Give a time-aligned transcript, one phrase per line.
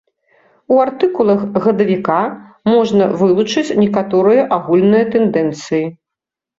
[0.75, 2.17] У артыкулах гадавіка
[2.73, 5.85] можна вылучыць некаторыя агульныя тэндэнцыі.